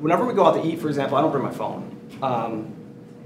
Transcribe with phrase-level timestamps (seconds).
[0.00, 1.96] whenever we go out to eat, for example, I don't bring my phone.
[2.22, 2.74] Um,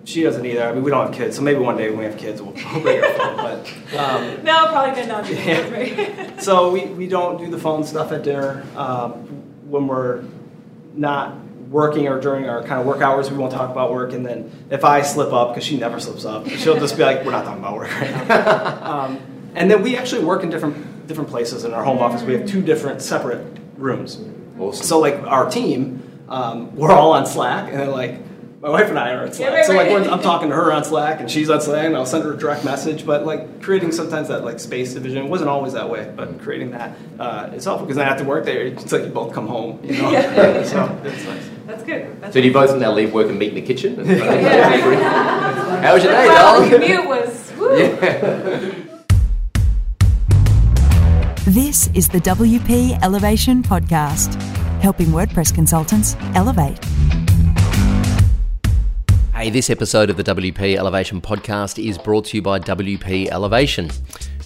[0.04, 0.62] she doesn't either.
[0.62, 2.52] I mean, we don't have kids, so maybe one day when we have kids, we'll,
[2.52, 3.36] we'll bring our phone.
[3.36, 5.28] But um, No, probably not.
[5.30, 6.36] Yeah.
[6.38, 8.64] so we, we don't do the phone stuff at dinner.
[8.76, 9.12] Um,
[9.70, 10.24] when we're
[10.94, 11.38] not
[11.70, 14.12] working or during our kind of work hours, we won't talk about work.
[14.12, 17.24] And then if I slip up, because she never slips up, she'll just be like,
[17.24, 19.18] "We're not talking about work right now." um,
[19.54, 22.22] and then we actually work in different different places in our home office.
[22.22, 23.44] We have two different separate
[23.78, 24.20] rooms.
[24.58, 24.86] Awesome.
[24.86, 28.20] So like our team, um, we're all on Slack, and then like
[28.60, 29.52] my wife and I are on Slack.
[29.52, 30.08] right, so like right.
[30.08, 32.36] I'm talking to her on Slack, and she's on Slack, and I'll send her a
[32.36, 33.04] direct message.
[33.04, 36.70] But like creating sometimes that like space division it wasn't always that way, but creating
[36.70, 39.80] that uh, is helpful because then after work there, it's like you both come home,
[39.84, 40.10] you know.
[40.10, 40.62] Yeah.
[40.64, 41.50] so it's nice.
[41.66, 42.20] That's good.
[42.22, 44.02] That's So do you both now leave work and meet in the kitchen?
[44.04, 45.80] Yeah.
[45.84, 46.88] How was your day, well, the darling?
[46.88, 47.52] commute was.
[47.58, 47.78] Woo.
[47.78, 48.84] Yeah.
[51.46, 54.32] This is the WP Elevation Podcast,
[54.84, 56.78] helping WordPress consultants elevate.
[59.34, 63.90] Hey, this episode of the WP Elevation podcast is brought to you by WP Elevation.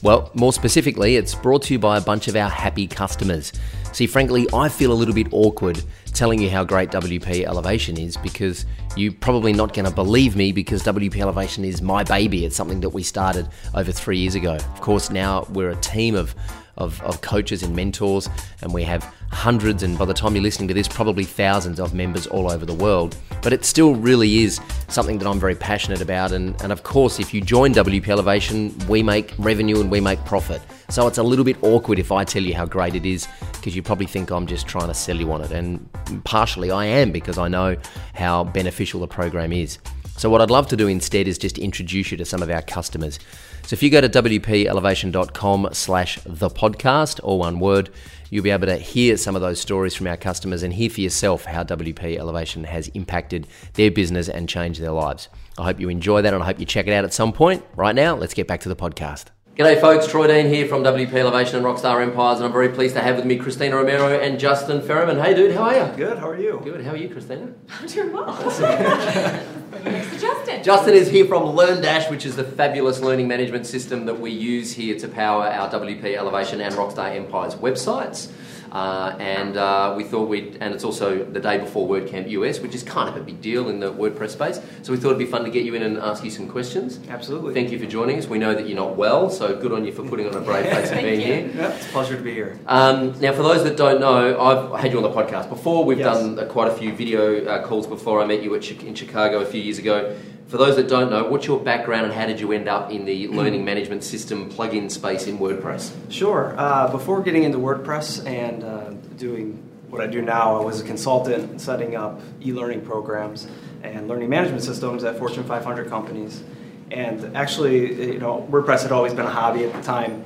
[0.00, 3.53] Well, more specifically, it's brought to you by a bunch of our happy customers.
[3.92, 5.83] See, frankly, I feel a little bit awkward
[6.14, 8.64] telling you how great WP Elevation is because
[8.97, 12.45] you're probably not going to believe me because WP Elevation is my baby.
[12.45, 14.55] It's something that we started over three years ago.
[14.55, 16.36] Of course, now we're a team of
[16.78, 18.28] of, of coaches and mentors,
[18.62, 21.94] and we have hundreds, and by the time you're listening to this, probably thousands of
[21.94, 23.16] members all over the world.
[23.42, 26.32] But it still really is something that I'm very passionate about.
[26.32, 30.24] And, and of course, if you join WP Elevation, we make revenue and we make
[30.24, 30.60] profit.
[30.90, 33.76] So it's a little bit awkward if I tell you how great it is, because
[33.76, 35.52] you probably think I'm just trying to sell you on it.
[35.52, 35.88] And
[36.24, 37.76] partially I am, because I know
[38.14, 39.78] how beneficial the program is.
[40.16, 42.62] So, what I'd love to do instead is just introduce you to some of our
[42.62, 43.20] customers.
[43.62, 47.90] So, if you go to wpelevation.com slash the podcast, or one word,
[48.30, 51.00] you'll be able to hear some of those stories from our customers and hear for
[51.00, 55.28] yourself how WP Elevation has impacted their business and changed their lives.
[55.58, 57.64] I hope you enjoy that and I hope you check it out at some point.
[57.77, 59.27] Right now, let's get back to the podcast.
[59.58, 60.06] G'day, folks.
[60.06, 63.17] Troy Dean here from WP Elevation and Rockstar Empires, and I'm very pleased to have
[63.17, 65.20] with me Christina Romero and Justin Ferriman.
[65.20, 65.96] Hey, dude, how are you?
[65.96, 66.17] Good.
[66.18, 66.61] How are you?
[66.62, 66.85] Good.
[66.85, 67.52] How are you, Christina?
[67.80, 68.27] I'm doing well.
[69.85, 70.62] Next to Justin.
[70.62, 74.73] Justin is here from LearnDash, which is the fabulous learning management system that we use
[74.73, 78.30] here to power our WP Elevation and Rockstar Empires websites.
[78.73, 82.74] Uh, and uh, we thought we'd, and it's also the day before WordCamp US, which
[82.74, 84.61] is kind of a big deal in the WordPress space.
[84.83, 87.01] So we thought it'd be fun to get you in and ask you some questions.
[87.08, 87.55] Absolutely.
[87.55, 88.27] Thank you for joining us.
[88.27, 90.67] We know that you're not well, so good on you for putting on a brave
[90.73, 91.27] face and being you.
[91.27, 91.51] here.
[91.55, 92.58] Yeah, it's a pleasure to be here.
[92.67, 95.85] Um, now, for those that don't know, I've had you on the podcast before.
[95.85, 96.18] We've Yes.
[96.18, 98.20] done uh, quite a few video uh, calls before.
[98.23, 100.17] I met you at Chi- in Chicago a few years ago.
[100.48, 103.05] For those that don't know, what's your background and how did you end up in
[103.05, 106.11] the learning management system plugin space in WordPress?
[106.11, 106.55] Sure.
[106.57, 110.85] Uh, before getting into WordPress and uh, doing what I do now, I was a
[110.85, 113.47] consultant setting up e-learning programs
[113.83, 116.42] and learning management systems at Fortune 500 companies.
[116.91, 120.25] And actually, you know, WordPress had always been a hobby at the time.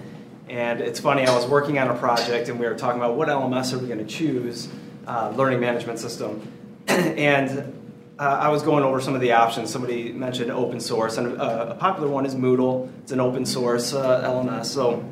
[0.48, 3.26] And it's funny, I was working on a project and we were talking about what
[3.26, 4.68] LMS are we going to choose,
[5.04, 6.52] uh, learning management system.
[6.86, 7.81] and
[8.22, 9.72] uh, I was going over some of the options.
[9.72, 12.88] Somebody mentioned open source, and uh, a popular one is Moodle.
[13.02, 14.66] It's an open source uh, LMS.
[14.66, 15.04] So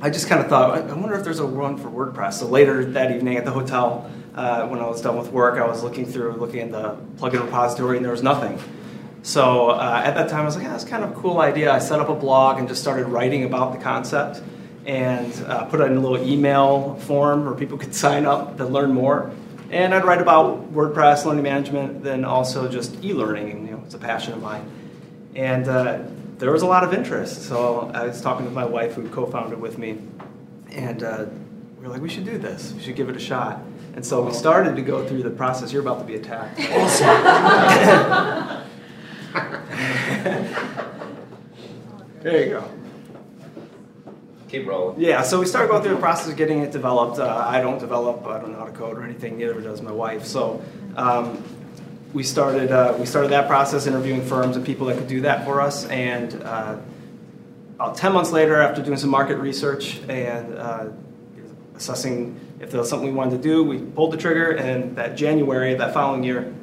[0.00, 2.34] I just kind of thought, I wonder if there's a one for WordPress.
[2.34, 5.66] So later that evening at the hotel, uh, when I was done with work, I
[5.66, 8.58] was looking through, looking at the plugin repository, and there was nothing.
[9.22, 11.70] So uh, at that time, I was like, yeah, that's kind of a cool idea.
[11.70, 14.40] I set up a blog and just started writing about the concept
[14.86, 18.64] and uh, put it in a little email form where people could sign up to
[18.64, 19.30] learn more.
[19.70, 23.50] And I'd write about WordPress, learning management, then also just e-learning.
[23.50, 24.64] And, you know, it's a passion of mine.
[25.34, 26.02] And uh,
[26.38, 27.42] there was a lot of interest.
[27.42, 29.98] So I was talking with my wife, who co-founded with me,
[30.70, 31.26] and uh,
[31.78, 32.72] we were like, we should do this.
[32.72, 33.60] We should give it a shot.
[33.94, 35.72] And so we started to go through the process.
[35.72, 36.58] You're about to be attacked.
[42.22, 42.70] there you go.
[44.48, 45.00] Keep rolling.
[45.00, 47.18] Yeah, so we started going through the process of getting it developed.
[47.18, 49.38] Uh, I don't develop, I don't know how to code or anything.
[49.38, 50.24] Neither does my wife.
[50.24, 50.62] So
[50.96, 51.42] um,
[52.12, 55.44] we started uh, we started that process, interviewing firms and people that could do that
[55.44, 55.84] for us.
[55.86, 56.78] And uh,
[57.74, 60.90] about ten months later, after doing some market research and uh,
[61.74, 64.52] assessing if there was something we wanted to do, we pulled the trigger.
[64.52, 66.54] And that January, that following year,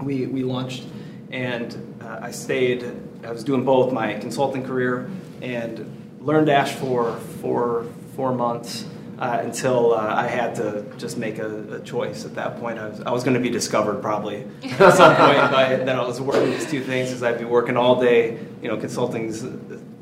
[0.00, 0.84] we we launched.
[1.30, 2.90] And uh, I stayed.
[3.24, 5.10] I was doing both my consulting career
[5.42, 5.92] and
[6.26, 7.86] LearnDash for for
[8.16, 8.84] four months
[9.18, 12.24] uh, until uh, I had to just make a, a choice.
[12.24, 15.38] At that point, I was, I was going to be discovered probably at some point
[15.52, 17.12] by, that I was working these two things.
[17.12, 19.44] Is I'd be working all day, you know, consulting's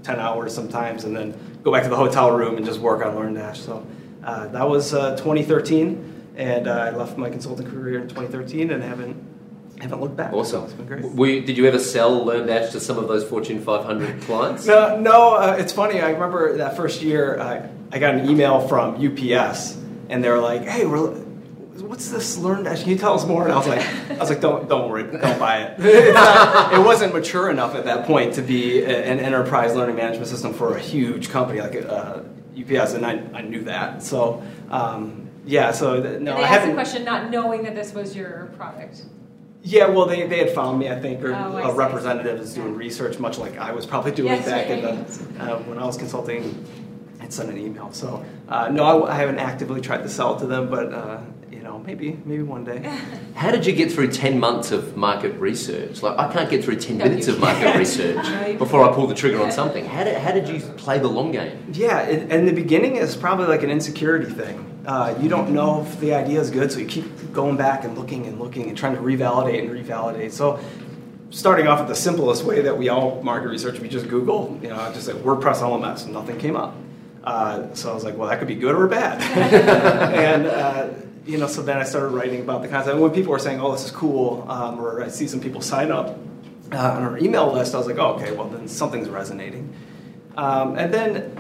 [0.03, 3.15] ten hours sometimes, and then go back to the hotel room and just work on
[3.15, 3.57] LearnDash.
[3.57, 3.87] So
[4.25, 6.33] uh, that was uh, 2013.
[6.37, 9.15] and uh, I left my consulting career in 2013 and haven't
[9.81, 10.33] haven't looked back.
[10.33, 10.65] Awesome.
[10.65, 11.03] It's been great.
[11.05, 14.67] Were you, did you ever sell LearnDash to some of those Fortune 500 clients?
[14.67, 15.35] No, no.
[15.35, 16.01] Uh, it's funny.
[16.01, 19.77] I remember that first year, uh, I got an email from UPS,
[20.09, 21.11] and they were like, "Hey, we're,
[21.83, 22.83] what's this LearnDash?
[22.83, 25.05] Can you tell us more?" And I was like, "I was like, don't, don't worry,
[25.05, 25.79] don't buy it.
[26.15, 30.29] Not- it wasn't mature enough at that point to be a- an enterprise learning management
[30.29, 32.21] system for a huge company like uh,
[32.59, 34.03] UPS, and I, I knew that.
[34.03, 35.73] So, um, yeah.
[35.73, 36.75] So th- no, and they I asked the haven't.
[36.75, 39.03] question not knowing that this was your product.
[39.67, 41.79] Yeah, well, they, they had found me, I think, or Oh, I a see.
[41.79, 42.79] representative is doing Yeah.
[42.79, 45.97] research, much like I was probably doing Yes, back in the, uh, when I was
[45.97, 46.67] consulting
[47.21, 47.89] and sent an email.
[47.93, 51.21] So, uh, no, I, I haven't actively tried to sell to them, but, uh,
[51.51, 52.81] you know, maybe maybe one day.
[53.35, 56.03] How did you get through 10 months of market research?
[56.03, 59.15] Like, I can't get through 10 No, minutes of market research before I pull the
[59.15, 59.87] trigger on something.
[59.87, 61.69] How did, how did you play the long game?
[61.73, 64.73] Yeah, it, in the beginning, it's probably like an insecurity thing.
[64.87, 67.97] Uh, you don't know if the idea is good, so you keep going back and
[67.97, 70.31] looking and looking and trying to revalidate and revalidate.
[70.31, 70.61] So,
[71.31, 74.69] starting off with the simplest way that we all market research, we just Google, you
[74.69, 76.75] know, just like WordPress LMS, and nothing came up.
[77.23, 79.23] Uh, so I was like, well, that could be good or bad.
[80.15, 80.89] and uh,
[81.27, 82.95] you know, so then I started writing about the concept.
[82.95, 85.63] And when people were saying, "Oh, this is cool," um, or I see some people
[85.63, 86.19] sign up
[86.71, 89.75] uh, on our email list, I was like, oh, "Okay, well, then something's resonating."
[90.37, 91.35] Um, and then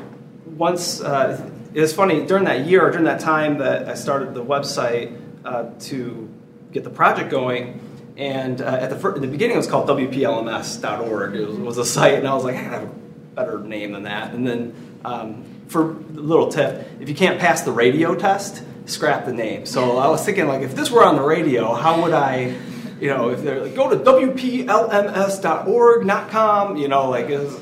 [0.47, 4.33] once uh, it was funny during that year, or during that time that I started
[4.33, 6.33] the website uh, to
[6.73, 7.81] get the project going.
[8.17, 11.35] And uh, at the fir- in the beginning, it was called WPLMS.org.
[11.35, 12.93] It was, was a site, and I was like, I have a
[13.35, 14.33] better name than that.
[14.33, 19.27] And then, um, for a little tip, if you can't pass the radio test, scrap
[19.27, 19.67] the name.
[19.67, 22.57] So I was thinking, like, if this were on the radio, how would I,
[23.01, 27.61] you know, if they're like, go to WPLMS.org, not com, you know, like, was,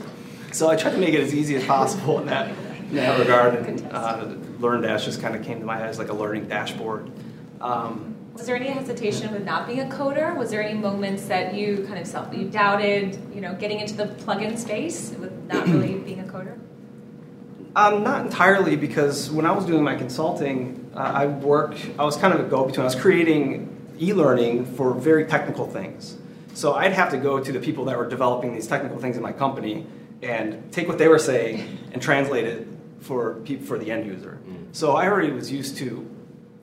[0.53, 2.55] so I tried to make it as easy as possible in that,
[2.93, 3.55] in that regard.
[3.55, 4.27] And uh,
[4.61, 7.11] LearnDash just kind of came to my head as like a learning dashboard.
[7.61, 10.37] Um, Was there any hesitation with not being a coder?
[10.37, 13.95] Was there any moments that you kind of self you doubted, you know, getting into
[13.95, 16.59] the plugin space with not really being a coder?
[17.75, 22.19] Um, not entirely, because when I was doing my consulting, uh, I worked, I was
[22.19, 22.83] kind of a go between.
[22.83, 23.69] I was creating
[23.99, 26.19] e learning for very technical things.
[26.53, 29.23] So I'd have to go to the people that were developing these technical things in
[29.23, 29.87] my company
[30.23, 32.69] and take what they were saying and translate it
[33.03, 34.41] for, for the end user.
[34.73, 36.09] So I already was used to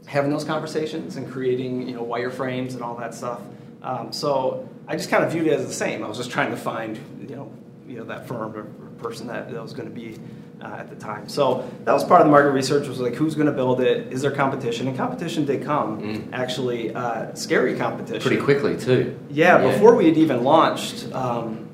[0.05, 3.41] having those conversations and creating you know wireframes and all that stuff.
[3.83, 6.03] Um, so I just kind of viewed it as the same.
[6.03, 7.51] I was just trying to find you know
[7.87, 8.63] you know that firm or,
[8.99, 10.17] person that, that was going to be
[10.61, 11.29] uh, at the time.
[11.29, 14.11] So that was part of the market research was like who's going to build it?
[14.11, 14.87] Is there competition?
[14.89, 16.01] And competition did come.
[16.01, 16.33] Mm.
[16.33, 18.21] Actually, uh, scary competition.
[18.21, 19.17] Pretty quickly, too.
[19.29, 21.68] Yeah, before we had even launched, um,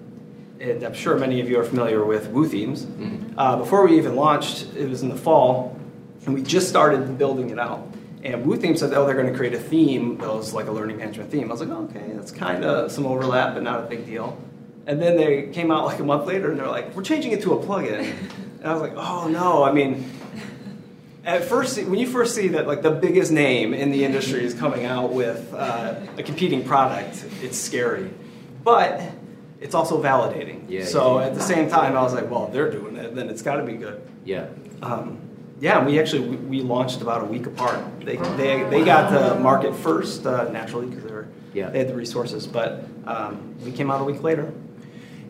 [0.71, 2.85] and I'm sure many of you are familiar with Woo Themes.
[2.85, 3.33] Mhm.
[3.37, 5.77] Uh, before we even launched, it was in the fall,
[6.25, 7.87] and we just started building it out.
[8.23, 10.71] And Woo Theme said, oh, they're going to create a theme that was like a
[10.71, 11.49] learning management theme.
[11.49, 14.35] I was like, oh, okay, that's kind of some overlap, but not a big deal.
[14.87, 17.41] And then they came out like a month later, and they're like, we're changing it
[17.43, 17.99] to a plugin.
[18.59, 20.09] and I was like, oh no, I mean,
[21.23, 24.53] at first, when you first see that like the biggest name in the industry is
[24.55, 28.09] coming out with uh, a competing product, it's scary,
[28.63, 29.01] but
[29.65, 30.63] it's also validating.
[30.69, 31.25] Yeah, so yeah.
[31.25, 33.63] at the same time, I was like, well, they're doing it, then it's got to
[33.63, 33.99] be good.
[34.23, 34.45] Yeah.
[34.83, 35.19] Um,
[35.59, 37.79] yeah, we actually we, we launched about a week apart.
[38.01, 41.71] They they, they got the market first uh, naturally because they were Yeah.
[41.71, 44.53] they had the resources, but um, we came out a week later.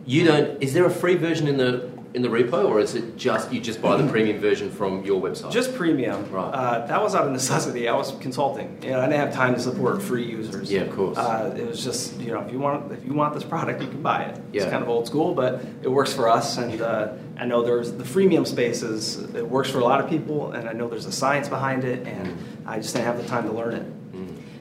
[0.04, 0.62] You don't.
[0.62, 3.60] Is there a free version in the in the repo, or is it just you
[3.60, 5.52] just buy the premium version from your website?
[5.52, 6.30] Just premium.
[6.30, 6.50] Right.
[6.50, 7.88] Uh, that was out of necessity.
[7.88, 8.78] I was consulting.
[8.82, 10.70] You know, I didn't have time to support free users.
[10.70, 11.18] Yeah, of course.
[11.18, 13.88] Uh, it was just you know if you want if you want this product, you
[13.88, 14.40] can buy it.
[14.52, 16.56] It's kind of old school, but it works for us.
[16.58, 20.08] And uh, I know there's the freemium space is it works for a lot of
[20.08, 22.36] people, and I know there's a science behind it, and
[22.66, 23.86] I just didn't have the time to learn it.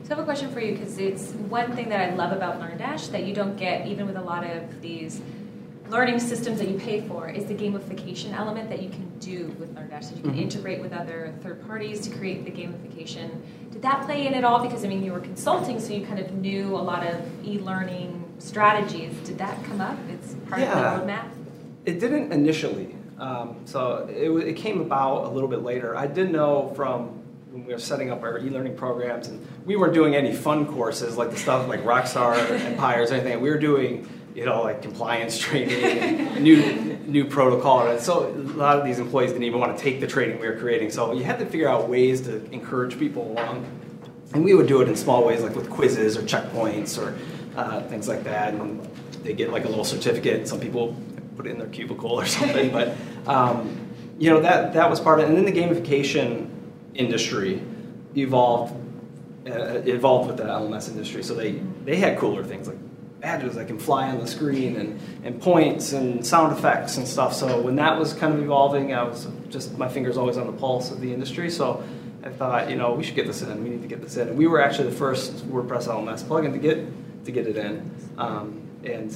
[0.06, 2.62] So I have a question for you because it's one thing that I love about
[2.62, 5.20] LearnDash that you don't get even with a lot of these
[5.90, 9.76] learning systems that you pay for is the gamification element that you can do with
[9.76, 10.06] LearnDash.
[10.06, 10.42] So you can Mhm.
[10.42, 13.30] integrate with other third parties to create the gamification.
[13.72, 14.62] Did that play in at all?
[14.64, 17.16] Because I mean, you were consulting, so you kind of knew a lot of
[17.46, 19.14] e-learning strategies.
[19.26, 19.98] Did that come up?
[20.12, 20.96] It's part Yeah.
[20.96, 21.26] of the roadmap.
[21.86, 22.96] It didn't initially.
[23.20, 25.96] Um, so it, it came about a little bit later.
[25.96, 27.10] I did know from
[27.52, 31.16] when we were setting up our e-learning programs, and we weren't doing any fun courses
[31.18, 33.40] like the stuff like Rockstar Empires or anything.
[33.40, 37.88] We were doing, you know, like compliance training, new new protocol.
[37.88, 40.48] And so a lot of these employees didn't even want to take the training we
[40.48, 40.92] were creating.
[40.92, 43.66] So you had to figure out ways to encourage people along.
[44.34, 47.18] And we would do it in small ways, like with quizzes or checkpoints or
[47.58, 48.54] uh, things like that.
[48.54, 48.86] And
[49.24, 50.48] they get like a little certificate.
[50.48, 50.96] Some people
[51.38, 52.72] put it in their cubicle or something.
[52.72, 52.96] but
[53.28, 53.82] um,
[54.18, 55.30] you know that that was part of it.
[55.30, 56.50] And then the gamification
[56.94, 57.62] industry
[58.18, 58.74] evolved
[59.48, 62.78] uh, involved with the LMS industry, so they they had cooler things like
[63.20, 67.34] badges that can fly on the screen and, and points and sound effects and stuff.
[67.34, 70.54] So when that was kind of evolving, I was just my fingers always on the
[70.54, 71.50] pulse of the industry.
[71.50, 71.84] So
[72.24, 73.64] I thought, you know, we should get this in.
[73.64, 74.30] We need to get this in.
[74.30, 77.92] And we were actually the first WordPress LMS plugin to get to get it in.
[78.18, 79.12] Um, and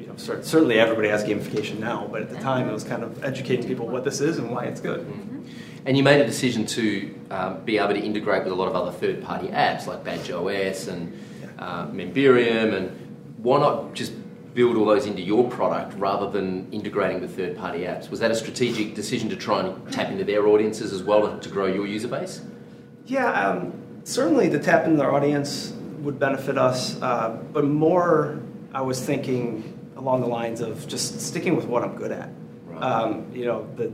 [0.00, 3.22] you know, certainly everybody has gamification now, but at the time it was kind of
[3.24, 5.00] educating people what this is and why it's good.
[5.00, 5.46] Mm-hmm.
[5.84, 8.76] And you made a decision to um, be able to integrate with a lot of
[8.76, 11.18] other third-party apps like BadgeOS and
[11.58, 13.01] uh, Memberium, and
[13.42, 14.12] why not just
[14.54, 18.10] build all those into your product rather than integrating with third-party apps?
[18.10, 21.48] Was that a strategic decision to try and tap into their audiences as well to
[21.48, 22.42] grow your user base?
[23.06, 23.72] Yeah, um,
[24.04, 28.40] certainly to tap into their audience would benefit us, uh, but more
[28.72, 32.30] I was thinking along the lines of just sticking with what I'm good at.
[32.66, 32.82] Right.
[32.82, 33.92] Um, you know, the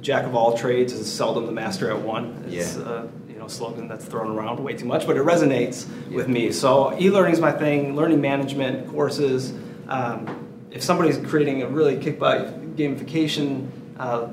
[0.00, 2.44] jack of all trades is seldom the master at one.
[2.48, 2.82] It's yeah.
[2.82, 3.08] uh,
[3.38, 6.16] you know slogan that's thrown around way too much, but it resonates yeah.
[6.16, 6.50] with me.
[6.50, 7.94] So e-learning is my thing.
[7.94, 9.52] Learning management courses.
[9.86, 13.70] Um, if somebody's creating a really kick butt gamification.
[13.96, 14.28] Uh,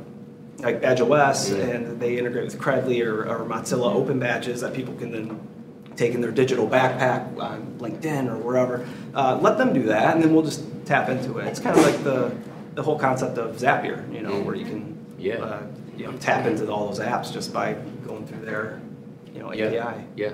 [0.59, 1.65] like BadgeOS, yeah.
[1.65, 5.47] and they integrate with Credly or, or Mozilla Open Badges that people can then
[5.97, 8.87] take in their digital backpack on LinkedIn or wherever.
[9.13, 11.47] Uh, let them do that, and then we'll just tap into it.
[11.47, 12.33] It's kind of like the
[12.73, 15.35] the whole concept of Zapier, you know, where you can yeah.
[15.35, 17.73] Uh, you know, tap into all those apps just by
[18.05, 18.81] going through their,
[19.35, 19.87] you know, yeah.
[19.87, 20.03] API.
[20.15, 20.33] Yeah.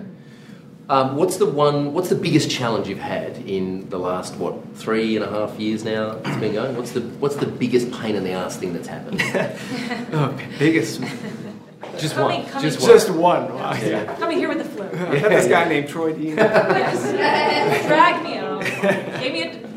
[0.90, 1.94] Um, what's the one?
[1.94, 5.84] What's the biggest challenge you've had in the last what three and a half years
[5.84, 6.18] now?
[6.24, 6.76] It's been going.
[6.76, 9.22] What's the What's the biggest pain in the ass thing that's happened?
[10.14, 11.02] oh, biggest.
[11.98, 12.50] Just coming, one.
[12.50, 12.90] Coming just one.
[12.90, 13.54] Just one.
[13.54, 13.74] Wow.
[13.74, 14.16] Yeah.
[14.20, 14.84] Coming here with the flu.
[14.84, 16.36] I had this guy named Troy Dean.
[16.36, 17.88] yes.
[17.88, 18.64] Drag me out.
[19.22, 19.72] Gave me a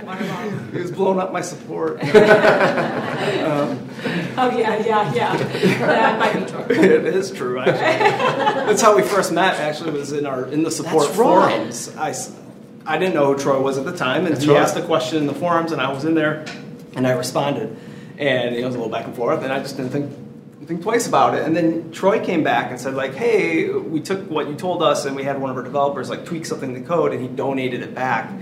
[0.72, 2.02] he was blowing up my support.
[2.02, 2.10] um,
[4.38, 5.36] oh yeah, yeah, yeah.
[5.36, 6.64] That might be true.
[6.84, 7.76] it is true, actually.
[8.66, 9.54] That's how we first met.
[9.60, 11.92] Actually, was in our in the support That's forums.
[11.94, 12.16] Right.
[12.86, 14.60] I, I didn't know who Troy was at the time, and That's he right.
[14.60, 16.44] asked a question in the forums, and I was in there,
[16.94, 17.76] and I responded,
[18.18, 20.12] and it was a little back and forth, and I just didn't think
[20.66, 21.44] think twice about it.
[21.44, 25.04] And then Troy came back and said, like, hey, we took what you told us
[25.04, 27.28] and we had one of our developers like tweak something in the code and he
[27.28, 28.32] donated it back.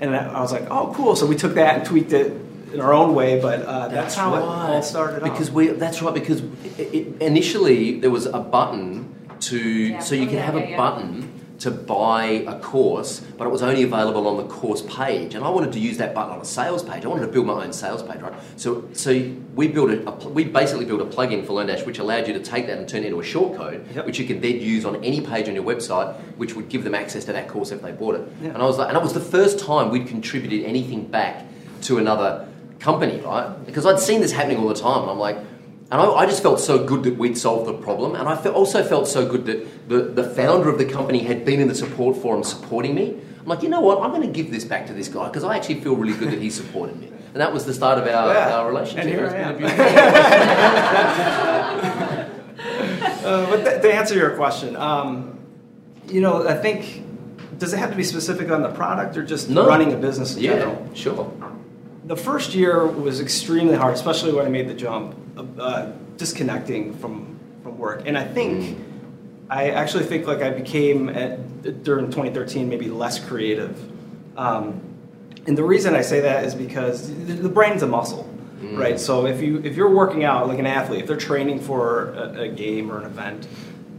[0.00, 1.14] And I was like, oh, cool.
[1.14, 2.32] So we took that and tweaked it
[2.72, 4.40] in our own way, but uh, that's, that's, how right.
[4.40, 5.22] it all started.
[5.22, 6.14] Because we that's right.
[6.14, 9.98] Because it, it, initially there was a button to yeah.
[10.00, 14.26] so you can have a button to buy a course, but it was only available
[14.26, 15.34] on the course page.
[15.34, 17.04] And I wanted to use that button on a sales page.
[17.04, 18.32] I wanted to build my own sales page, right?
[18.56, 19.12] So, so
[19.54, 22.40] we built a, a we basically built a plugin for LearnDash which allowed you to
[22.40, 24.06] take that and turn it into a shortcode, yep.
[24.06, 26.94] which you can then use on any page on your website, which would give them
[26.94, 28.26] access to that course if they bought it.
[28.42, 31.44] And I was like, and it was the first time we'd contributed anything back
[31.82, 32.48] to another
[32.80, 33.64] company, right?
[33.64, 35.38] Because I'd seen this happening all the time, and I'm like
[35.90, 38.14] and I, I, just felt so good that we'd solved the problem.
[38.14, 41.44] And I fe- also felt so good that the, the founder of the company had
[41.44, 43.20] been in the support forum supporting me.
[43.40, 44.00] I'm like, you know what?
[44.00, 46.30] I'm going to give this back to this guy because I actually feel really good
[46.30, 47.08] that he supported me.
[47.08, 48.56] And that was the start of our, yeah.
[48.56, 49.06] our relationship.
[49.06, 49.64] And here I am.
[53.24, 55.40] uh, but th- to answer your question, um,
[56.06, 57.02] you know, I think,
[57.58, 59.66] does it have to be specific on the product or just no.
[59.66, 60.90] running a business in yeah, general?
[60.94, 61.32] sure.
[62.10, 65.14] The first year was extremely hard, especially when I made the jump
[65.60, 68.02] uh, disconnecting from from work.
[68.04, 68.84] And I think mm.
[69.48, 73.78] I actually think like I became at, during 2013 maybe less creative.
[74.36, 74.82] Um,
[75.46, 78.76] and the reason I say that is because the, the brain's a muscle, mm.
[78.76, 78.98] right?
[78.98, 82.40] So if you if you're working out like an athlete, if they're training for a,
[82.40, 83.46] a game or an event,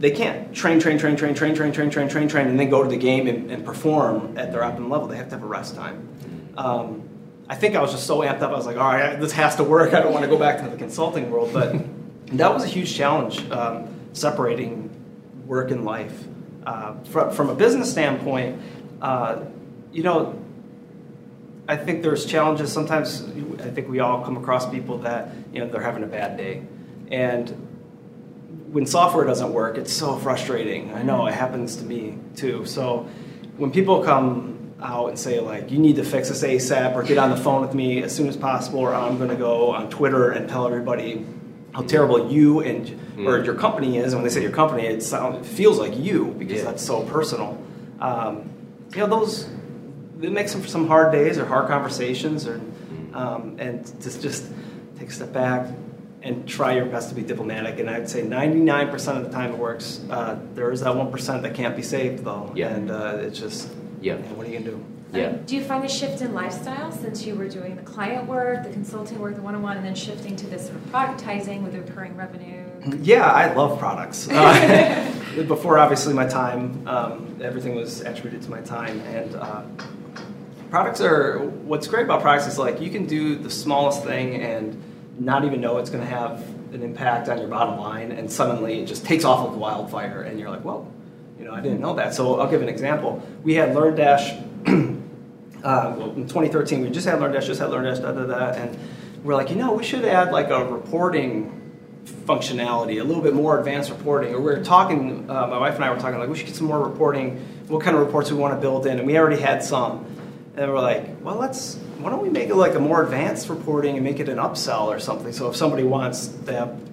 [0.00, 2.82] they can't train, train, train, train, train, train, train, train, train, train, and then go
[2.82, 5.08] to the game and, and perform at their optimum level.
[5.08, 6.06] They have to have a rest time.
[6.58, 7.08] Um,
[7.52, 8.50] I think I was just so amped up.
[8.50, 9.92] I was like, all right, this has to work.
[9.92, 11.52] I don't want to go back to the consulting world.
[11.52, 11.76] But
[12.38, 14.88] that was a huge challenge, um, separating
[15.46, 16.18] work and life.
[16.64, 18.58] Uh, from, from a business standpoint,
[19.02, 19.44] uh,
[19.92, 20.42] you know,
[21.68, 22.72] I think there's challenges.
[22.72, 23.22] Sometimes
[23.60, 26.62] I think we all come across people that, you know, they're having a bad day.
[27.10, 27.50] And
[28.70, 30.94] when software doesn't work, it's so frustrating.
[30.94, 32.64] I know it happens to me too.
[32.64, 33.06] So
[33.58, 34.51] when people come
[34.82, 37.62] out and say like you need to fix this asap or get on the phone
[37.62, 40.66] with me as soon as possible or i'm going to go on twitter and tell
[40.66, 41.24] everybody
[41.72, 43.26] how terrible you and mm.
[43.26, 45.96] or your company is and when they say your company it, sounds, it feels like
[45.96, 46.64] you because yeah.
[46.64, 47.62] that's so personal
[48.00, 48.50] um,
[48.92, 49.48] you know those
[50.20, 53.14] it makes them for some hard days or hard conversations or mm.
[53.14, 54.50] um, and just just
[54.98, 55.68] take a step back
[56.22, 57.78] and try your best to be diplomatic.
[57.80, 60.00] And I'd say 99% of the time it works.
[60.08, 62.52] Uh, there is that 1% that can't be saved, though.
[62.54, 62.68] Yeah.
[62.68, 63.68] And uh, it's just
[64.02, 64.16] yeah.
[64.16, 64.84] What are you gonna do?
[65.12, 65.26] Yeah.
[65.26, 68.62] Um, do you find a shift in lifestyle since you were doing the client work,
[68.64, 72.16] the consulting work, the one-on-one, and then shifting to this sort of productizing with recurring
[72.16, 72.64] revenue?
[73.02, 74.28] Yeah, I love products.
[75.32, 79.00] Uh, before obviously my time, um, everything was attributed to my time.
[79.00, 79.62] And uh,
[80.70, 84.82] products are, what's great about products is like you can do the smallest thing and
[85.18, 86.40] not even know it's going to have
[86.74, 90.40] an impact on your bottom line, and suddenly it just takes off like wildfire, and
[90.40, 90.92] you're like, whoa, you know,
[91.52, 92.14] I didn't know that.
[92.14, 93.22] So I'll give an example.
[93.42, 94.98] We had LearnDash.
[95.62, 98.76] Uh, well, in 2013, we just had LearnDash, just had LearnDash, da da da, and
[99.22, 101.62] we're like, you know, we should add like a reporting
[102.04, 104.34] functionality, a little bit more advanced reporting.
[104.34, 106.56] Or we were talking, uh, my wife and I were talking like we should get
[106.56, 107.36] some more reporting.
[107.68, 110.04] What kind of reports we want to build in, and we already had some.
[110.56, 113.94] And we're like, well, let's why don't we make it like a more advanced reporting
[113.94, 115.32] and make it an upsell or something?
[115.32, 116.91] So if somebody wants to have,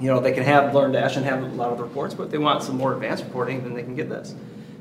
[0.00, 2.30] you know, they can have LearnDash and have a lot of the reports, but if
[2.30, 4.34] they want some more advanced reporting, then they can get this.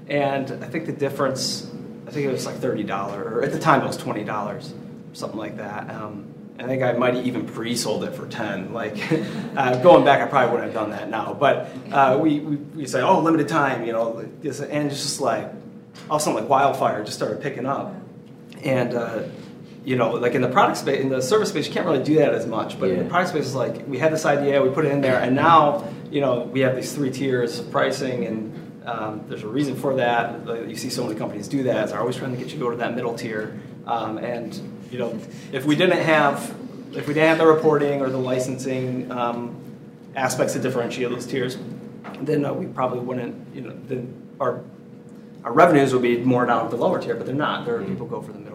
[0.08, 1.70] And I think the difference
[2.12, 4.74] I think it was like thirty dollars, or at the time it was twenty dollars,
[5.14, 5.90] something like that.
[5.90, 8.74] Um, I think I might have even pre-sold it for ten.
[8.74, 8.98] Like
[9.56, 11.34] uh, going back, I probably wouldn't have done that now.
[11.34, 14.60] But uh, we, we we say, oh, limited time, you know, and it's
[15.02, 15.46] just like
[16.10, 17.96] all of a sudden like wildfire just started picking up,
[18.64, 18.94] and.
[18.94, 19.24] Uh,
[19.84, 22.16] you know, like in the product space, in the service space, you can't really do
[22.16, 22.80] that as much.
[22.80, 22.98] But yeah.
[22.98, 25.20] in the product space, it's like we had this idea, we put it in there,
[25.20, 29.48] and now, you know, we have these three tiers of pricing, and um, there's a
[29.48, 30.46] reason for that.
[30.68, 31.90] You see so many companies do that.
[31.90, 33.60] They're always trying to get you to go to that middle tier.
[33.88, 34.60] Um, and
[34.92, 35.20] you know,
[35.52, 36.56] if we didn't have
[36.94, 39.56] if we didn't have the reporting or the licensing um,
[40.16, 41.58] aspects to differentiate those tiers,
[42.22, 43.56] then uh, we probably wouldn't.
[43.56, 44.62] You know, then our
[45.44, 47.66] our revenues would be more down at the lower tier, but they're not.
[47.66, 47.94] There are mm-hmm.
[47.94, 48.51] people go for the middle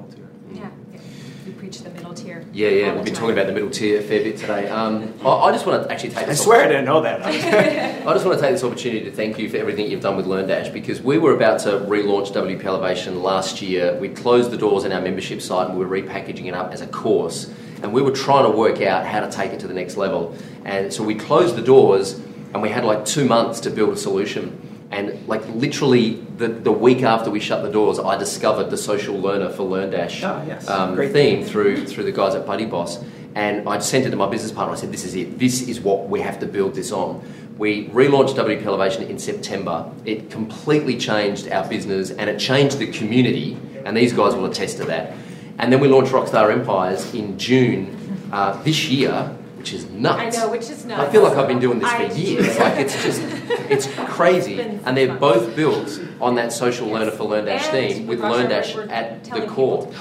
[1.66, 2.44] preach the middle tier.
[2.52, 4.68] Yeah, yeah, we've been talking about the middle tier a fair bit today.
[4.68, 6.28] Um, I, I, just want to actually take.
[6.28, 7.22] I swear I didn't know that.
[8.06, 10.26] I just want to take this opportunity to thank you for everything you've done with
[10.26, 13.98] LearnDash because we were about to relaunch WP Elevation last year.
[13.98, 16.82] We closed the doors in our membership site and we were repackaging it up as
[16.82, 19.74] a course, and we were trying to work out how to take it to the
[19.74, 20.36] next level.
[20.64, 22.12] And so we closed the doors,
[22.54, 24.62] and we had like two months to build a solution.
[24.96, 29.14] And like literally the, the week after we shut the doors, I discovered the social
[29.20, 30.66] learner for LearnDash oh, yes.
[30.70, 33.04] um, theme through through the guys at BuddyBoss.
[33.34, 34.72] And I sent it to my business partner.
[34.72, 35.38] I said, "This is it.
[35.38, 37.22] This is what we have to build this on."
[37.58, 39.92] We relaunched WP Elevation in September.
[40.06, 43.58] It completely changed our business and it changed the community.
[43.84, 45.12] And these guys will attest to that.
[45.58, 47.94] And then we launched Rockstar Empires in June
[48.32, 50.38] uh, this year which is nuts.
[50.38, 51.08] I know, which is nuts.
[51.08, 52.56] I feel like I've been doing this for years.
[52.56, 53.20] like it's just,
[53.68, 54.60] it's crazy.
[54.60, 59.44] And they're both built on that social learner for LearnDash theme with LearnDash at the
[59.46, 59.92] core.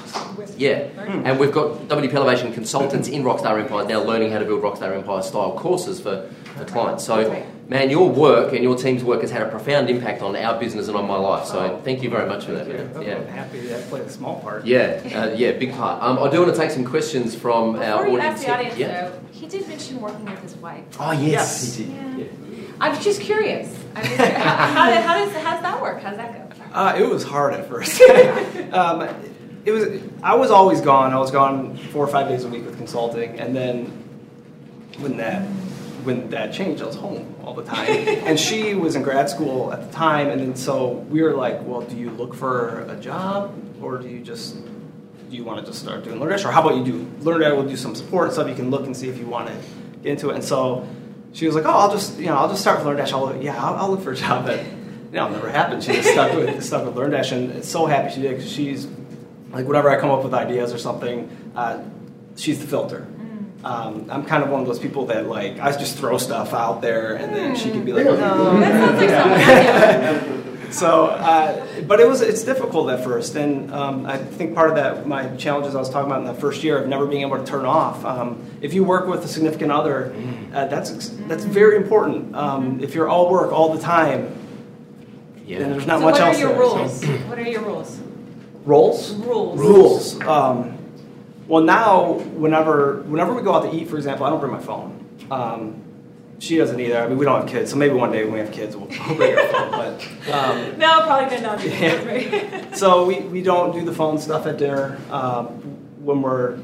[0.56, 0.88] Yeah,
[1.24, 4.96] and we've got WP Elevation consultants in Rockstar Empire now learning how to build Rockstar
[4.96, 7.04] Empire style courses for, for clients.
[7.04, 10.58] So, man, your work and your team's work has had a profound impact on our
[10.58, 11.46] business and on my life.
[11.46, 13.02] So, thank you very much for that, man.
[13.02, 14.64] Yeah, I'm happy that played a small part.
[14.64, 16.02] Yeah, uh, yeah, big part.
[16.02, 18.24] Um, I do want to take some questions from Before our audience.
[18.24, 19.08] Ask the audience yeah.
[19.08, 20.84] though, he did mention working with his wife.
[20.98, 21.74] Oh yes, yes.
[21.74, 21.92] he did.
[21.94, 22.24] Yeah.
[22.56, 22.66] Yeah.
[22.80, 23.68] I'm just curious.
[23.94, 26.00] I'm just how, how, how, does how does that work?
[26.00, 26.64] How does that go?
[26.72, 28.00] Uh, it was hard at first.
[28.72, 29.08] um,
[29.66, 30.02] it was.
[30.22, 31.12] I was always gone.
[31.12, 33.86] I was gone four or five days a week with consulting, and then
[34.98, 35.42] when that
[36.04, 37.88] when that changed, I was home all the time.
[37.88, 41.60] and she was in grad school at the time, and then so we were like,
[41.62, 44.56] well, do you look for a job, or do you just
[45.30, 47.56] do you want to just start doing LearnDash, or how about you do LearnDash?
[47.56, 48.48] We'll do some support and stuff.
[48.48, 49.54] You can look and see if you want to
[50.02, 50.36] get into it.
[50.36, 50.88] And so
[51.32, 53.12] she was like, oh, I'll just you know I'll just start with LearnDash.
[53.12, 55.82] I'll yeah, I'll, I'll look for a job that you know never happened.
[55.82, 58.86] She just stuck with stuck with LearnDash, and so happy she did because she's
[59.50, 61.82] like whenever I come up with ideas or something, uh,
[62.36, 63.06] she's the filter.
[63.18, 63.64] Mm.
[63.64, 66.82] Um, I'm kind of one of those people that like I just throw stuff out
[66.82, 72.00] there, and then she can be like, "No." That sounds like something so, uh, but
[72.00, 75.74] it was it's difficult at first, and um, I think part of that my challenges
[75.74, 78.04] I was talking about in the first year of never being able to turn off.
[78.04, 80.14] Um, if you work with a significant other,
[80.52, 82.34] uh, that's that's very important.
[82.34, 84.36] Um, if you're all work all the time,
[85.46, 85.60] yeah.
[85.60, 86.36] then there's not so much else.
[86.36, 87.04] What are your rules?
[87.04, 88.00] what are your rules?
[88.64, 89.14] Roles.
[89.14, 89.58] Rules.
[89.58, 90.20] Rules.
[90.22, 90.78] Um,
[91.46, 94.60] well, now whenever whenever we go out to eat, for example, I don't bring my
[94.60, 95.04] phone.
[96.38, 96.98] She doesn't either.
[96.98, 98.88] I mean, we don't have kids, so maybe one day when we have kids, we'll,
[99.16, 99.70] bring our phone.
[99.70, 101.64] But um, no, probably not.
[101.64, 102.70] Yeah.
[102.74, 105.46] so we, we don't do the phone stuff at dinner um,
[106.04, 106.58] when we're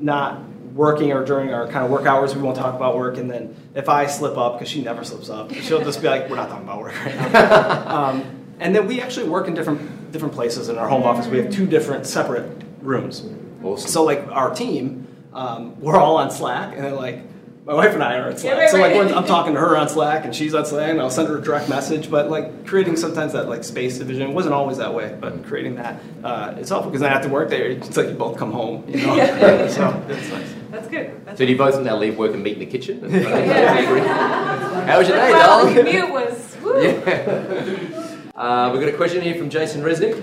[0.00, 0.42] not
[0.74, 2.34] working or during our kind of work hours.
[2.34, 5.30] We won't talk about work, and then if I slip up, because she never slips
[5.30, 8.24] up, she'll just be like, "We're not talking about work right now." um,
[8.58, 11.26] and then we actually work in different different places in our home office.
[11.26, 13.24] We have two different separate rooms.
[13.62, 13.90] Awesome.
[13.90, 17.22] So like our team, um, we're all on Slack, and then like
[17.66, 18.54] my wife and I are on Slack.
[18.54, 19.12] Yeah, right, so like right.
[19.12, 21.42] I'm talking to her on Slack and she's on Slack and I'll send her a
[21.42, 22.08] direct message.
[22.08, 26.00] But like creating sometimes that like space division wasn't always that way, but creating that
[26.22, 28.84] uh, it's helpful because then after work there it's like you both come home.
[28.86, 29.14] You know?
[29.16, 29.68] yeah.
[29.68, 30.54] so it's nice.
[30.70, 31.26] That's good.
[31.26, 33.00] That's so do you both now leave work and meet in the kitchen?
[33.12, 34.86] yeah.
[34.86, 35.74] How was your day, well, darling?
[35.74, 36.82] The commute was woo.
[36.82, 38.30] Yeah.
[38.36, 40.22] Uh, we've got a question here from Jason Resnick.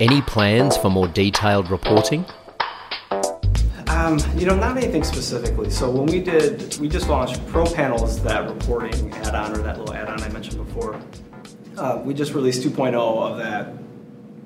[0.00, 2.24] Any plans for more detailed reporting?
[4.10, 5.70] Um, you know, not anything specifically.
[5.70, 9.94] So when we did, we just launched Pro Panels, that reporting add-on or that little
[9.94, 11.00] add-on I mentioned before.
[11.76, 13.72] Uh, we just released 2.0 of that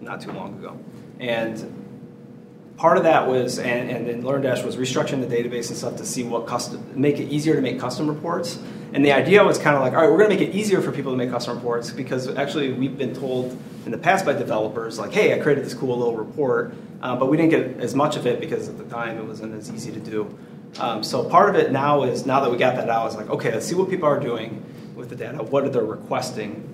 [0.02, 0.78] not too long ago,
[1.18, 5.96] and part of that was and, and then LearnDash was restructuring the database and stuff
[5.96, 8.58] to see what custom make it easier to make custom reports.
[8.92, 10.82] And the idea was kind of like, all right, we're going to make it easier
[10.82, 14.34] for people to make custom reports because actually we've been told in the past by
[14.34, 17.94] developers like, hey, I created this cool little report, uh, but we didn't get as
[17.94, 20.38] much of it because at the time it wasn't as easy to do.
[20.78, 23.28] Um, so part of it now is now that we got that out, it's like,
[23.28, 24.64] okay, let's see what people are doing
[24.96, 25.42] with the data.
[25.42, 26.70] What are they requesting?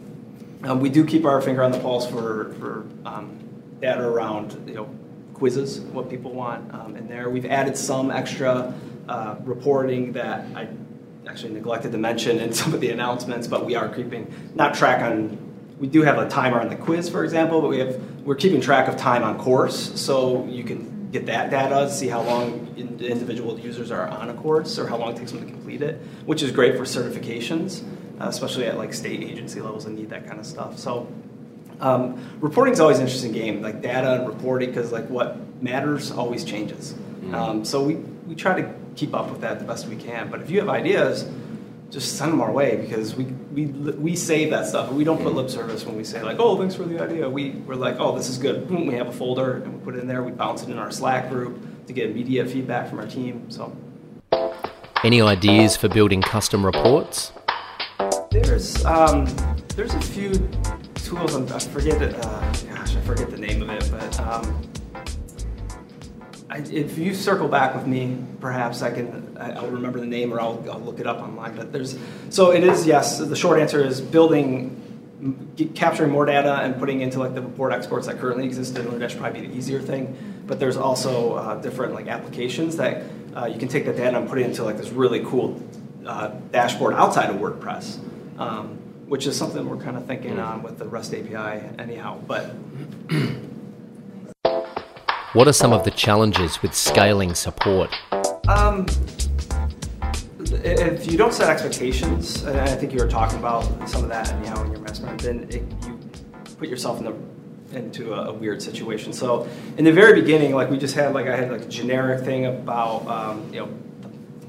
[0.63, 3.39] Um, we do keep our finger on the pulse for for um,
[3.81, 4.95] data around you know
[5.35, 7.29] quizzes, what people want um, in there.
[7.29, 8.73] We've added some extra
[9.09, 10.69] uh, reporting that I
[11.27, 15.03] actually neglected to mention in some of the announcements, but we are keeping not track
[15.03, 15.50] on.
[15.81, 18.61] We do have a timer on the quiz, for example, but we have we're keeping
[18.61, 22.73] track of time on course, so you can get that data to see how long
[22.77, 25.97] individual users are on a course or how long it takes them to complete it,
[26.27, 27.83] which is great for certifications,
[28.21, 30.79] uh, especially at like state agency levels and need that kind of stuff.
[30.79, 31.09] So
[31.81, 36.11] um, reporting is always an interesting game, like data and reporting, because like what matters
[36.13, 36.93] always changes.
[36.93, 37.35] Mm-hmm.
[37.35, 40.31] Um, so we, we try to keep up with that the best we can.
[40.31, 41.29] But if you have ideas,
[41.91, 44.93] just send them our way because we, we, we save that stuff.
[44.93, 47.29] We don't put lip service when we say like, oh, thanks for the idea.
[47.29, 48.69] We, we're like, oh, this is good.
[48.69, 50.23] Boom, we have a folder and we put it in there.
[50.23, 53.51] We bounce it in our Slack group to get immediate feedback from our team.
[53.51, 53.77] So,
[55.03, 57.33] any ideas for building custom reports?
[58.31, 59.27] There's um,
[59.75, 60.33] there's a few
[60.95, 61.35] tools.
[61.35, 62.15] I forget it.
[62.15, 64.70] Uh, gosh, I forget the name of it, but um,
[66.51, 69.39] I, if you circle back with me, perhaps I can.
[69.41, 71.55] I'll remember the name, or I'll, I'll look it up online.
[71.55, 71.97] But there's
[72.31, 73.19] so it is yes.
[73.19, 74.77] The short answer is building
[75.75, 79.19] capturing more data and putting into like the report exports that currently exist in LearnDash
[79.19, 80.17] probably be the easier thing.
[80.47, 83.05] But there's also uh, different like applications that
[83.37, 85.63] uh, you can take the data and put it into like this really cool
[86.05, 87.99] uh, dashboard outside of WordPress.
[88.39, 90.47] Um, which is something we're kind of thinking mm.
[90.47, 92.21] on with the REST API, anyhow.
[92.29, 92.55] But
[95.33, 97.95] what are some of the challenges with scaling support?
[98.49, 98.87] Um,
[100.65, 104.33] if you don't set expectations, and I think you were talking about some of that
[104.33, 105.99] anyhow in your message, then it, you
[106.59, 107.15] put yourself in the
[107.77, 109.13] into a, a, weird situation.
[109.13, 112.25] So in the very beginning, like we just had like I had like a generic
[112.25, 113.69] thing about um, you know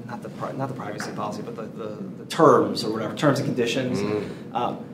[0.06, 3.46] not the not the privacy policy, but the, the, the terms or whatever terms and
[3.46, 4.00] conditions.
[4.00, 4.56] Mm-hmm.
[4.56, 4.84] Um,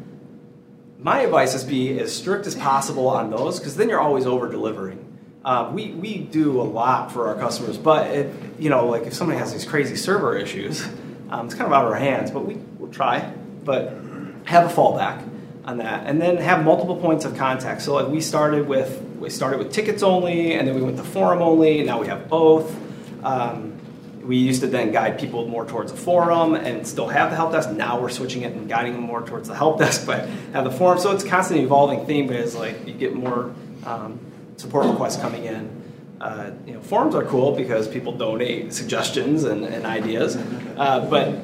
[0.99, 4.51] my advice is be as strict as possible on those because then you're always over
[4.51, 5.08] delivering.
[5.49, 9.15] Uh, we, we do a lot for our customers, but it, you know, like if
[9.15, 10.87] somebody has these crazy server issues,
[11.31, 12.31] um, it's kind of out of our hands.
[12.31, 13.33] But we will try,
[13.65, 13.95] but
[14.45, 15.27] have a fallback
[15.65, 17.81] on that, and then have multiple points of contact.
[17.81, 21.03] So like we started with we started with tickets only, and then we went to
[21.03, 21.79] forum only.
[21.79, 22.77] And now we have both.
[23.25, 23.73] Um,
[24.25, 27.53] we used to then guide people more towards a forum and still have the help
[27.53, 27.71] desk.
[27.71, 30.71] Now we're switching it and guiding them more towards the help desk, but have the
[30.71, 30.99] forum.
[30.99, 33.55] So it's constantly evolving theme, but it's like you get more
[33.87, 34.21] um,
[34.59, 35.83] support requests coming in.
[36.21, 40.37] Uh, you know, forums are cool because people donate suggestions and, and ideas,
[40.77, 41.39] uh, but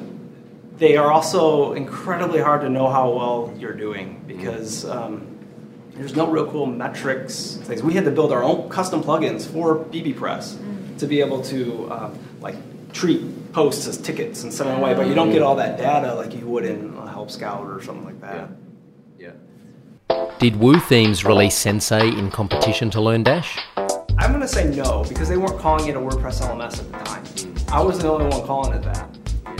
[0.77, 5.25] they are also incredibly hard to know how well you're doing because um,
[5.93, 7.81] there's no real cool metrics things.
[7.81, 10.57] We had to build our own custom plugins for bbPress
[10.99, 12.55] to be able to um, like
[12.91, 16.13] treat posts as tickets and send them away, but you don't get all that data
[16.15, 18.35] like you would in Help Scout or something like that.
[18.35, 18.47] Yeah.
[20.09, 20.31] Yeah.
[20.39, 23.59] Did Woo Themes release Sensei in competition to LearnDash?
[24.17, 26.97] I'm going to say no because they weren't calling it a WordPress LMS at the
[26.99, 27.55] time.
[27.71, 29.09] I was the only one calling it that.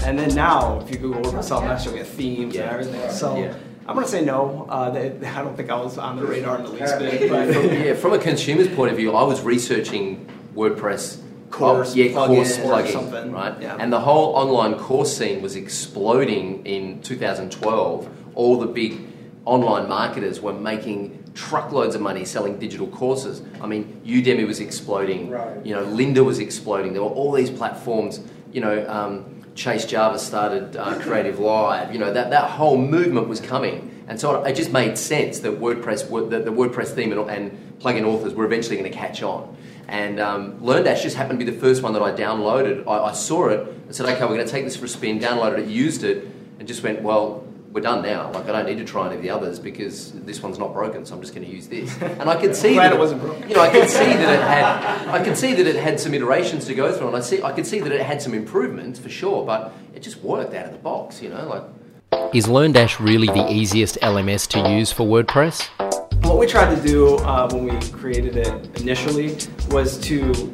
[0.03, 2.63] And then now, if you Google WordPress LMS, you'll get themes yeah.
[2.63, 3.12] and everything.
[3.12, 3.55] So yeah.
[3.88, 4.65] I'm going to say no.
[4.69, 7.29] Uh, they, I don't think I was on the radar in the least bit.
[7.29, 11.95] But from, yeah, from a consumer's point of view, I was researching WordPress course, oh,
[11.95, 13.31] yeah, course plugin, something.
[13.31, 13.60] right?
[13.62, 13.77] Yeah.
[13.79, 18.10] And the whole online course scene was exploding in 2012.
[18.36, 19.14] All the big
[19.45, 23.41] online marketers were making truckloads of money selling digital courses.
[23.62, 25.29] I mean, Udemy was exploding.
[25.29, 25.65] Right.
[25.65, 26.93] You know, Lynda was exploding.
[26.93, 28.21] There were all these platforms.
[28.51, 31.93] You know, um, Chase Jarvis started uh, Creative Live.
[31.93, 33.91] You know, that that whole movement was coming.
[34.08, 38.05] And so it just made sense that WordPress, that the WordPress theme and, and plugin
[38.05, 39.55] authors were eventually going to catch on.
[39.88, 42.88] And um, LearnDash just happened to be the first one that I downloaded.
[42.88, 45.19] I, I saw it and said, okay, we're going to take this for a spin,
[45.19, 46.27] downloaded it, used it,
[46.60, 47.44] and just went, well,
[47.75, 48.31] we're done now.
[48.31, 51.05] Like I don't need to try any of the others because this one's not broken,
[51.05, 51.93] so I'm just going to use this.
[52.15, 53.49] And I could see that it wasn't broken.
[53.49, 55.09] You know, I could see that it had.
[55.09, 57.43] I could see that it had some iterations to go through, and I see.
[57.43, 60.67] I could see that it had some improvements for sure, but it just worked out
[60.67, 61.21] of the box.
[61.21, 62.33] You know, like.
[62.33, 65.67] Is LearnDash really the easiest LMS to use for WordPress?
[66.23, 69.35] What we tried to do uh, when we created it initially
[69.69, 70.53] was to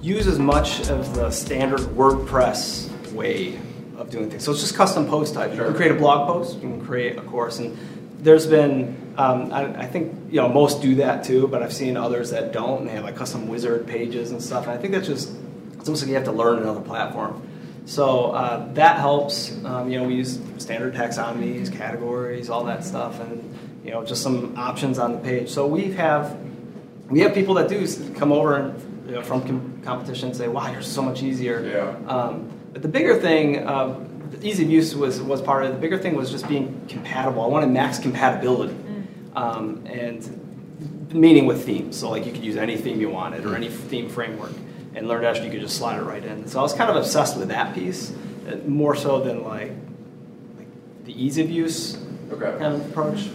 [0.00, 3.60] use as much of the standard WordPress way
[4.06, 4.44] of doing things.
[4.44, 5.52] So it's just custom post type.
[5.52, 7.76] You can create a blog post, you can create a course, and
[8.20, 11.96] there's been um, I, I, think you know most do that too, but I've seen
[11.96, 14.64] others that don't, and they have like custom wizard pages and stuff.
[14.64, 15.30] And I think that's just
[15.78, 17.42] it's almost like you have to learn another platform.
[17.86, 19.52] So uh, that helps.
[19.64, 24.22] Um, you know, we use standard taxonomies, categories, all that stuff, and you know, just
[24.22, 25.48] some options on the page.
[25.48, 26.36] So we have
[27.08, 30.48] we have people that do come over and you know, from com- competition and say,
[30.48, 32.12] "Wow, you're so much easier." Yeah.
[32.12, 33.98] Um, but the bigger thing, uh,
[34.42, 35.72] ease of use was was part of it.
[35.72, 37.42] The bigger thing was just being compatible.
[37.42, 39.06] I wanted max compatibility, mm.
[39.34, 41.96] um, and meaning with themes.
[41.96, 44.52] So like you could use any theme you wanted or any theme framework
[44.94, 46.46] and LearnDash, you could just slide it right in.
[46.48, 48.12] So I was kind of obsessed with that piece,
[48.46, 49.72] uh, more so than like,
[50.58, 50.68] like
[51.06, 51.96] the ease of use
[52.30, 52.58] okay.
[52.58, 53.30] kind of approach.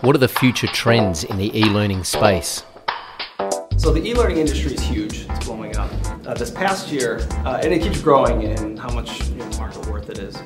[0.00, 2.64] What are the future trends in the e-learning space?
[3.76, 5.26] So the e-learning industry is huge.
[5.28, 5.90] It's blowing up.
[6.26, 9.86] Uh, this past year, uh, and it keeps growing in how much you know, market
[9.86, 10.36] worth it is.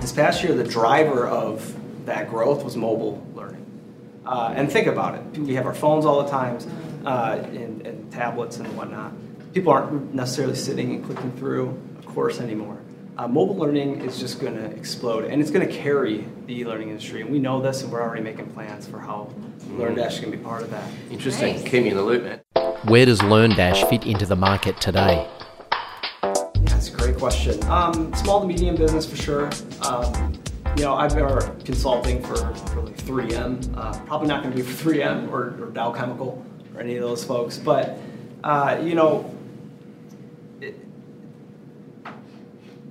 [0.00, 1.74] This past year, the driver of
[2.04, 3.64] that growth was mobile learning.
[4.24, 5.38] Uh, and think about it.
[5.38, 6.58] We have our phones all the time,
[7.04, 9.12] uh, and, and tablets and whatnot
[9.56, 12.78] people aren't necessarily sitting and clicking through a course anymore.
[13.16, 16.90] Uh, mobile learning is just going to explode, and it's going to carry the e-learning
[16.90, 17.22] industry.
[17.22, 19.78] And we know this, and we're already making plans for how mm.
[19.78, 20.86] LearnDash can be part of that.
[21.10, 21.54] Interesting.
[21.54, 21.64] Nice.
[21.64, 22.40] Keep me in the loop, man.
[22.88, 25.28] Where does LearnDash fit into the market today?
[26.62, 27.60] That's a great question.
[27.64, 29.50] Um, small to medium business for sure.
[29.82, 30.32] Um,
[30.76, 31.26] you know, I've been
[31.64, 33.76] consulting for, for like 3M.
[33.76, 36.46] Uh, probably not going to be for 3M or, or Dow Chemical
[36.76, 37.98] or any of those folks, but
[38.44, 39.35] uh, you know,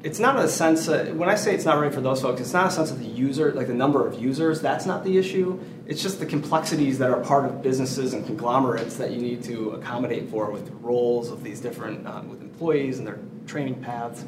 [0.06, 2.54] it's not a sense of, when I say it's not right for those folks, it's
[2.54, 5.60] not a sense of the user, like the number of users, that's not the issue.
[5.88, 9.72] It's just the complexities that are part of businesses and conglomerates that you need to
[9.72, 14.24] accommodate for with roles of these different, um, with employees and their training paths.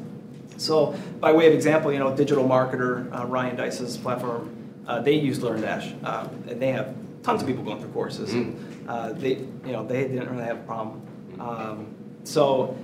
[0.56, 4.50] So, by way of example, you know, digital marketer uh, Ryan Deiss's platform,
[4.88, 8.30] uh, they use LearnDash, uh, and they have tons of people going through courses.
[8.30, 8.34] Mm.
[8.34, 11.02] And, uh, they, you know, they didn't really have a problem.
[11.38, 12.76] Um, so,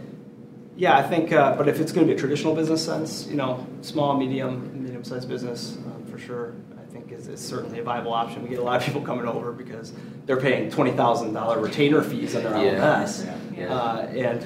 [0.76, 3.36] yeah, I think, uh, but if it's going to be a traditional business sense, you
[3.36, 8.12] know, small, medium, medium-sized business, um, for sure, I think is, is, certainly a viable
[8.12, 8.42] option.
[8.42, 9.92] We get a lot of people coming over because
[10.26, 13.04] they're paying twenty thousand dollar retainer fees on their yeah.
[13.04, 13.36] LMS, yeah.
[13.56, 13.74] yeah.
[13.74, 14.42] Uh, and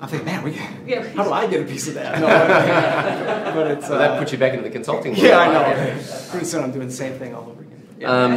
[0.00, 0.52] I'm thinking, man, we,
[0.86, 2.20] yeah, how do I get a piece of that?
[3.46, 5.24] No, but it's well, that uh, puts you back into the consulting world.
[5.24, 6.02] Yeah, I know.
[6.30, 7.86] Pretty soon, I'm doing the same thing all over again.
[7.98, 8.10] Yeah.
[8.10, 8.36] Um,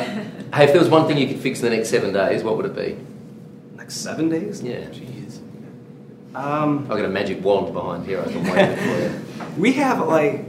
[0.54, 2.56] hey, if there was one thing you could fix in the next seven days, what
[2.56, 2.97] would it be?
[3.75, 4.62] Next seven days?
[4.62, 4.82] Yeah.
[4.86, 5.18] Jeez.
[6.35, 8.21] Um, I've got a magic wand behind here.
[8.21, 8.45] I can
[8.77, 9.25] for you.
[9.57, 10.45] We have like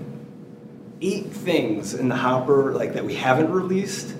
[1.00, 4.14] eight things in the hopper like that we haven't released.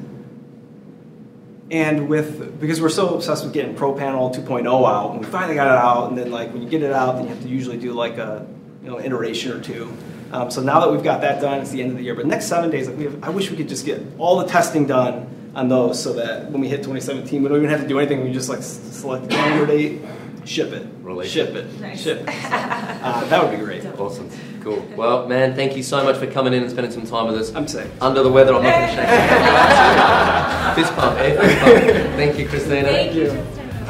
[1.70, 5.68] And with because we're so obsessed with getting ProPanel 2.0 out, and we finally got
[5.68, 7.76] it out, and then like when you get it out, then you have to usually
[7.76, 8.44] do like a
[8.82, 9.92] you know iteration or two.
[10.32, 12.14] Um, so now that we've got that done, it's the end of the year.
[12.14, 14.46] But next seven days, like we have, I wish we could just get all the
[14.46, 17.88] testing done on those, so that when we hit 2017, we don't even have to
[17.88, 18.24] do anything.
[18.24, 20.00] We just like select the calendar date,
[20.44, 20.86] ship it,
[21.24, 22.02] ship it, nice.
[22.02, 22.28] ship it.
[22.44, 23.84] uh, that would be great.
[23.98, 24.30] Awesome,
[24.62, 24.86] cool.
[24.96, 27.54] Well, man, thank you so much for coming in and spending some time with us.
[27.54, 27.90] I'm safe.
[28.02, 31.36] Under the weather, I'm not going to shake your Fist pump, eh?
[31.40, 32.16] Fist pump.
[32.16, 32.88] Thank you, Christina.
[32.88, 33.30] Thank you.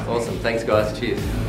[0.09, 0.38] Awesome.
[0.38, 0.98] Thanks, guys.
[0.98, 1.39] Cheers.